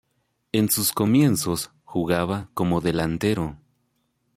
[0.51, 3.59] En sus comienzos jugaba como delantero.